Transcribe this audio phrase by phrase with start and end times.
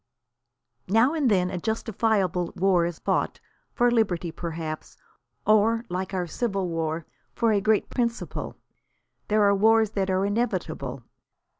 [0.87, 3.39] Now and then a justifiable war is fought,
[3.71, 4.97] for liberty perhaps,
[5.45, 8.55] or like our Civil War, for a great principle.
[9.27, 11.03] There are wars that are inevitable.